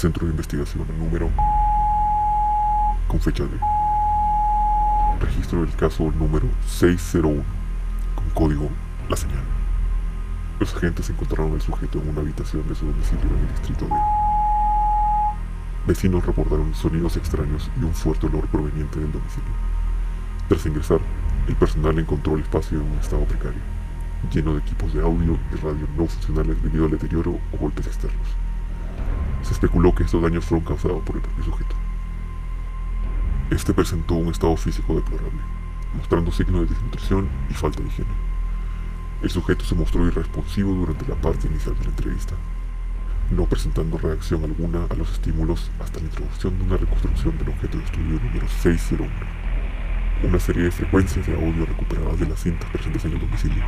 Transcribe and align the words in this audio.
Centro 0.00 0.24
de 0.24 0.30
Investigación 0.30 0.86
número 0.98 1.30
con 3.06 3.20
fecha 3.20 3.44
de 3.44 3.60
registro 5.20 5.60
del 5.60 5.76
caso 5.76 6.10
número 6.12 6.46
601 6.66 7.44
con 8.14 8.30
código 8.30 8.70
La 9.10 9.16
Señal. 9.18 9.44
Los 10.58 10.74
agentes 10.74 11.10
encontraron 11.10 11.52
al 11.52 11.60
sujeto 11.60 12.00
en 12.00 12.08
una 12.08 12.22
habitación 12.22 12.66
de 12.66 12.74
su 12.76 12.86
domicilio 12.86 13.26
en 13.26 13.40
el 13.40 13.48
distrito 13.48 13.84
de... 13.84 13.92
Vecinos 15.86 16.24
reportaron 16.24 16.74
sonidos 16.74 17.18
extraños 17.18 17.70
y 17.78 17.84
un 17.84 17.92
fuerte 17.92 18.24
olor 18.24 18.46
proveniente 18.46 18.98
del 18.98 19.12
domicilio. 19.12 19.52
Tras 20.48 20.64
ingresar, 20.64 21.00
el 21.46 21.56
personal 21.56 21.98
encontró 21.98 22.36
el 22.36 22.40
espacio 22.40 22.80
en 22.80 22.90
un 22.90 22.98
estado 23.00 23.26
precario, 23.26 23.60
lleno 24.32 24.54
de 24.54 24.60
equipos 24.60 24.94
de 24.94 25.02
audio 25.02 25.38
y 25.52 25.56
radio 25.56 25.86
no 25.94 26.06
funcionales 26.06 26.62
debido 26.62 26.86
al 26.86 26.92
deterioro 26.92 27.32
o 27.52 27.58
golpes 27.58 27.86
especuló 29.60 29.94
que 29.94 30.04
estos 30.04 30.22
daños 30.22 30.42
fueron 30.46 30.64
causados 30.64 31.02
por 31.02 31.16
el 31.16 31.22
propio 31.22 31.44
sujeto. 31.44 31.76
Este 33.50 33.74
presentó 33.74 34.14
un 34.14 34.30
estado 34.30 34.56
físico 34.56 34.94
deplorable, 34.94 35.42
mostrando 35.94 36.32
signos 36.32 36.62
de 36.62 36.74
desnutrición 36.74 37.28
y 37.50 37.52
falta 37.52 37.82
de 37.82 37.88
higiene. 37.88 38.10
El 39.22 39.28
sujeto 39.28 39.62
se 39.66 39.74
mostró 39.74 40.06
irresponsivo 40.06 40.72
durante 40.72 41.06
la 41.06 41.14
parte 41.14 41.46
inicial 41.46 41.76
de 41.76 41.84
la 41.84 41.90
entrevista, 41.90 42.34
no 43.30 43.44
presentando 43.44 43.98
reacción 43.98 44.44
alguna 44.44 44.86
a 44.88 44.94
los 44.94 45.12
estímulos 45.12 45.70
hasta 45.78 46.00
la 46.00 46.06
introducción 46.06 46.56
de 46.56 46.64
una 46.64 46.78
reconstrucción 46.78 47.36
del 47.36 47.50
objeto 47.50 47.76
de 47.76 47.84
estudio 47.84 48.18
número 48.18 48.48
601, 48.48 49.12
una 50.22 50.40
serie 50.40 50.62
de 50.62 50.70
frecuencias 50.70 51.26
de 51.26 51.34
audio 51.34 51.66
recuperadas 51.66 52.18
de 52.18 52.28
las 52.28 52.40
cintas 52.40 52.70
presentes 52.70 53.04
en 53.04 53.12
el 53.12 53.20
domicilio. 53.20 53.64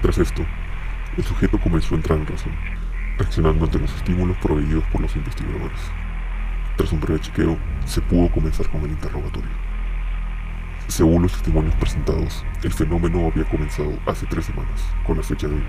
Tras 0.00 0.18
esto, 0.18 0.46
el 1.16 1.24
sujeto 1.24 1.58
comenzó 1.58 1.96
a 1.96 1.98
entrar 1.98 2.20
en 2.20 2.26
razón, 2.28 2.52
reaccionando 3.22 3.64
ante 3.64 3.78
los 3.78 3.94
estímulos 3.94 4.36
proveídos 4.38 4.82
por 4.90 5.00
los 5.00 5.14
investigadores. 5.14 5.78
Tras 6.76 6.92
un 6.92 7.00
breve 7.00 7.20
chequeo, 7.20 7.56
se 7.84 8.00
pudo 8.00 8.28
comenzar 8.30 8.68
con 8.68 8.82
el 8.82 8.90
interrogatorio. 8.90 9.50
Según 10.88 11.22
los 11.22 11.32
testimonios 11.32 11.74
presentados, 11.76 12.44
el 12.64 12.72
fenómeno 12.72 13.30
había 13.30 13.44
comenzado 13.44 13.92
hace 14.06 14.26
tres 14.26 14.46
semanas, 14.46 14.82
con 15.06 15.16
la 15.16 15.22
fecha 15.22 15.46
de 15.46 15.54
hoy. 15.54 15.64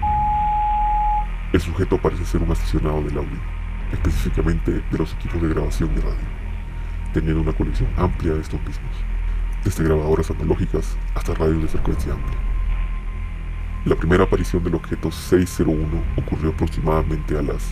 El 1.54 1.62
sujeto 1.62 2.00
parece 2.00 2.26
ser 2.26 2.42
un 2.42 2.52
aficionado 2.52 3.04
del 3.04 3.18
audio, 3.18 3.40
específicamente 3.92 4.72
de 4.72 4.98
los 4.98 5.14
equipos 5.14 5.42
de 5.42 5.50
grabación 5.50 5.94
de 5.94 6.02
radio, 6.02 6.28
teniendo 7.14 7.42
una 7.42 7.54
colección 7.54 7.90
amplia 7.98 8.34
de 8.34 8.42
estos 8.42 8.60
mismos, 8.62 8.96
desde 9.64 9.84
grabadoras 9.84 10.32
analógicas 10.32 10.98
hasta 11.14 11.36
radios 11.36 11.62
de 11.62 11.68
frecuencia 11.68 12.14
amplia. 12.14 12.53
La 13.86 13.98
primera 13.98 14.24
aparición 14.24 14.64
del 14.64 14.76
objeto 14.76 15.12
601 15.12 16.04
ocurrió 16.16 16.52
aproximadamente 16.52 17.38
a 17.38 17.42
las 17.42 17.70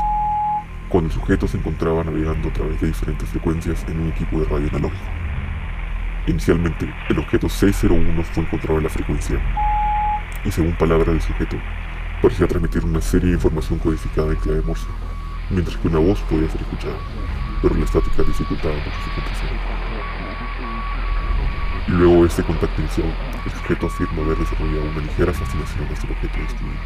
cuando 0.90 1.08
el 1.08 1.16
sujeto 1.16 1.48
se 1.48 1.56
encontraba 1.56 2.04
navegando 2.04 2.50
a 2.50 2.54
través 2.54 2.82
de 2.82 2.88
diferentes 2.88 3.30
frecuencias 3.30 3.86
en 3.88 3.98
un 3.98 4.10
equipo 4.10 4.42
de 4.42 4.46
radio 4.46 4.68
analógico. 4.68 5.10
Inicialmente, 6.28 6.94
el 7.08 7.18
objeto 7.18 7.48
601 7.48 8.24
fue 8.24 8.44
encontrado 8.44 8.80
en 8.80 8.84
la 8.84 8.90
frecuencia 8.90 9.40
y 10.44 10.52
según 10.52 10.76
palabras 10.76 11.08
del 11.08 11.22
sujeto, 11.22 11.56
parecía 12.22 12.46
transmitir 12.46 12.84
una 12.84 13.00
serie 13.00 13.30
de 13.30 13.36
información 13.36 13.80
codificada 13.80 14.34
en 14.34 14.40
clave 14.40 14.62
Morse, 14.64 14.88
mientras 15.50 15.78
que 15.78 15.88
una 15.88 16.00
voz 16.00 16.20
podía 16.24 16.50
ser 16.50 16.60
escuchada, 16.60 16.98
pero 17.62 17.74
la 17.74 17.86
estática 17.86 18.22
dificultaba 18.24 18.76
mucho 18.76 19.00
su 19.06 19.16
comprensión. 19.16 19.50
Luego 21.88 22.22
de 22.22 22.28
este 22.28 22.44
contacto 22.44 22.80
inicial, 22.80 23.12
el 23.44 23.52
sujeto 23.52 23.88
afirma 23.88 24.22
haber 24.22 24.38
desarrollado 24.38 24.84
una 24.92 25.02
ligera 25.02 25.34
fascinación 25.34 25.88
hacia 25.92 26.06
el 26.06 26.12
objeto 26.12 26.38
de 26.38 26.46
estudio, 26.46 26.80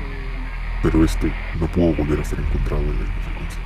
pero 0.82 1.04
este 1.04 1.34
no 1.60 1.68
pudo 1.68 1.94
volver 1.94 2.22
a 2.22 2.24
ser 2.24 2.40
encontrado 2.40 2.82
en 2.82 2.94
la 2.94 3.02
misma 3.02 3.22
frecuencia. 3.24 3.62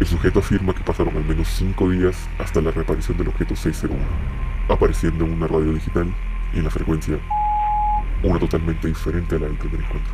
El 0.00 0.06
sujeto 0.06 0.38
afirma 0.40 0.74
que 0.74 0.84
pasaron 0.84 1.16
al 1.16 1.24
menos 1.24 1.48
cinco 1.48 1.90
días 1.90 2.28
hasta 2.38 2.60
la 2.60 2.70
reaparición 2.70 3.16
del 3.16 3.28
objeto 3.28 3.56
601, 3.56 4.04
apareciendo 4.68 5.24
en 5.24 5.32
una 5.32 5.46
radio 5.46 5.72
digital 5.72 6.12
y 6.52 6.58
en 6.58 6.64
la 6.64 6.70
frecuencia 6.70 7.18
una 8.22 8.38
totalmente 8.38 8.86
diferente 8.86 9.36
a 9.36 9.38
la 9.38 9.46
del 9.46 9.56
primer 9.56 9.80
encuentro. 9.80 10.12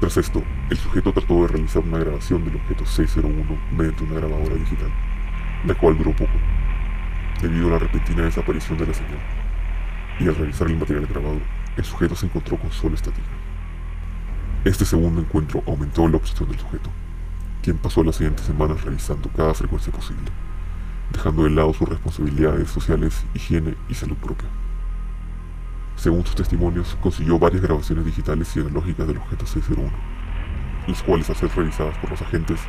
Tras 0.00 0.16
esto, 0.16 0.42
el 0.68 0.76
sujeto 0.76 1.12
trató 1.12 1.42
de 1.42 1.48
realizar 1.48 1.82
una 1.82 1.98
grabación 1.98 2.44
del 2.44 2.56
objeto 2.56 2.84
601 2.84 3.58
mediante 3.76 4.02
una 4.04 4.14
grabadora 4.14 4.56
digital, 4.56 4.90
la 5.64 5.74
cual 5.74 5.96
duró 5.96 6.10
poco, 6.12 6.38
debido 7.40 7.68
a 7.68 7.70
la 7.72 7.78
repentina 7.78 8.24
desaparición 8.24 8.78
de 8.78 8.86
la 8.86 8.94
señal. 8.94 9.18
Y 10.20 10.28
al 10.28 10.34
realizar 10.34 10.66
el 10.66 10.76
material 10.76 11.06
grabado, 11.06 11.40
el 11.76 11.84
sujeto 11.84 12.16
se 12.16 12.26
encontró 12.26 12.56
con 12.56 12.72
solo 12.72 12.94
estática. 12.94 13.28
Este 14.64 14.84
segundo 14.84 15.20
encuentro 15.20 15.62
aumentó 15.66 16.08
la 16.08 16.16
obsesión 16.16 16.48
del 16.48 16.58
sujeto, 16.58 16.90
quien 17.62 17.78
pasó 17.78 18.02
las 18.02 18.16
siguientes 18.16 18.44
semanas 18.44 18.82
revisando 18.82 19.30
cada 19.30 19.54
frecuencia 19.54 19.92
posible, 19.92 20.30
dejando 21.12 21.44
de 21.44 21.50
lado 21.50 21.72
sus 21.72 21.88
responsabilidades 21.88 22.68
sociales, 22.68 23.24
higiene 23.34 23.76
y 23.88 23.94
salud 23.94 24.16
propia. 24.16 24.48
Según 25.94 26.24
sus 26.26 26.34
testimonios, 26.34 26.96
consiguió 27.00 27.38
varias 27.38 27.62
grabaciones 27.62 28.04
digitales 28.04 28.54
y 28.56 28.60
analógicas 28.60 29.06
del 29.06 29.18
objeto 29.18 29.46
601, 29.46 29.90
las 30.88 31.02
cuales 31.02 31.30
al 31.30 31.36
ser 31.36 31.50
revisadas 31.54 31.96
por 31.98 32.10
los 32.10 32.22
agentes 32.22 32.60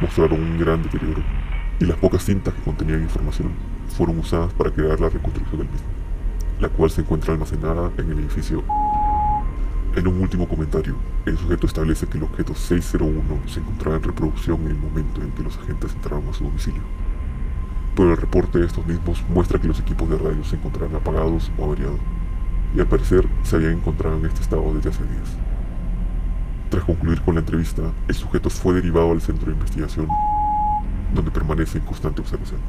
mostraron 0.00 0.40
un 0.40 0.58
gran 0.58 0.82
deterioro, 0.82 1.22
y 1.78 1.84
las 1.84 1.96
pocas 1.96 2.24
cintas 2.24 2.54
que 2.54 2.62
contenían 2.62 3.02
información 3.02 3.52
fueron 3.90 4.18
usadas 4.18 4.52
para 4.54 4.70
crear 4.70 5.00
la 5.00 5.08
reconstrucción 5.08 5.60
del 5.60 5.70
mismo, 5.70 5.88
la 6.60 6.68
cual 6.68 6.90
se 6.90 7.02
encuentra 7.02 7.32
almacenada 7.32 7.90
en 7.98 8.10
el 8.10 8.18
edificio 8.20 8.64
en 9.96 10.06
un 10.06 10.20
último 10.20 10.46
comentario, 10.46 10.94
el 11.26 11.36
sujeto 11.36 11.66
establece 11.66 12.06
que 12.06 12.16
el 12.16 12.22
objeto 12.22 12.54
601 12.54 13.22
se 13.48 13.58
encontraba 13.58 13.96
en 13.96 14.04
reproducción 14.04 14.60
en 14.62 14.68
el 14.68 14.78
momento 14.78 15.20
en 15.20 15.32
que 15.32 15.42
los 15.42 15.58
agentes 15.58 15.92
entraron 15.92 16.28
a 16.28 16.32
su 16.32 16.44
domicilio. 16.44 16.82
Pero 17.96 18.12
el 18.12 18.16
reporte 18.16 18.60
de 18.60 18.66
estos 18.66 18.86
mismos 18.86 19.20
muestra 19.28 19.60
que 19.60 19.66
los 19.66 19.80
equipos 19.80 20.08
de 20.08 20.16
radio 20.16 20.44
se 20.44 20.54
encontraban 20.54 20.94
apagados 20.94 21.50
o 21.58 21.64
averiados, 21.64 21.98
y 22.72 22.78
al 22.78 22.86
parecer 22.86 23.26
se 23.42 23.56
habían 23.56 23.72
encontrado 23.72 24.16
en 24.16 24.26
este 24.26 24.42
estado 24.42 24.72
desde 24.74 24.90
hace 24.90 25.02
días. 25.02 25.36
Tras 26.68 26.84
concluir 26.84 27.20
con 27.22 27.34
la 27.34 27.40
entrevista, 27.40 27.82
el 28.06 28.14
sujeto 28.14 28.48
fue 28.48 28.74
derivado 28.74 29.10
al 29.10 29.20
centro 29.20 29.46
de 29.46 29.54
investigación, 29.54 30.06
donde 31.12 31.32
permanece 31.32 31.78
en 31.78 31.84
constante 31.84 32.20
observación. 32.20 32.60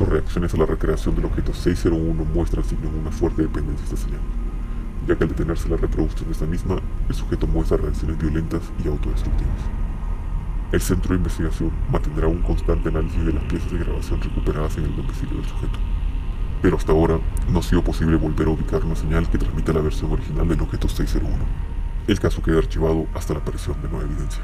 Sus 0.00 0.08
reacciones 0.08 0.54
a 0.54 0.56
la 0.56 0.64
recreación 0.64 1.14
del 1.14 1.26
objeto 1.26 1.52
601 1.52 2.24
muestran 2.24 2.64
signos 2.64 2.90
de 2.90 3.00
una 3.00 3.10
fuerte 3.10 3.42
dependencia 3.42 3.86
de 3.86 3.94
esta 3.94 4.08
señal 4.08 4.20
ya 5.06 5.14
que 5.14 5.24
al 5.24 5.28
detenerse 5.28 5.68
la 5.68 5.76
reproducción 5.76 6.26
de 6.26 6.32
esta 6.32 6.46
misma, 6.46 6.76
el 7.06 7.14
sujeto 7.14 7.46
muestra 7.46 7.76
reacciones 7.76 8.16
violentas 8.16 8.62
y 8.82 8.88
autodestructivas. 8.88 9.60
El 10.72 10.80
centro 10.80 11.10
de 11.10 11.18
investigación 11.18 11.70
mantendrá 11.92 12.28
un 12.28 12.40
constante 12.40 12.88
análisis 12.88 13.26
de 13.26 13.34
las 13.34 13.44
piezas 13.44 13.72
de 13.72 13.78
grabación 13.78 14.22
recuperadas 14.22 14.78
en 14.78 14.84
el 14.84 14.96
domicilio 14.96 15.36
del 15.36 15.50
sujeto, 15.50 15.78
pero 16.62 16.78
hasta 16.78 16.92
ahora 16.92 17.18
no 17.52 17.58
ha 17.58 17.62
sido 17.62 17.84
posible 17.84 18.16
volver 18.16 18.46
a 18.46 18.52
ubicar 18.52 18.82
una 18.86 18.96
señal 18.96 19.28
que 19.28 19.36
transmita 19.36 19.74
la 19.74 19.82
versión 19.82 20.12
original 20.12 20.48
del 20.48 20.62
objeto 20.62 20.88
601. 20.88 21.44
El 22.06 22.20
caso 22.20 22.42
queda 22.42 22.56
archivado 22.56 23.06
hasta 23.12 23.34
la 23.34 23.40
aparición 23.40 23.82
de 23.82 23.88
nueva 23.90 24.06
evidencia. 24.06 24.42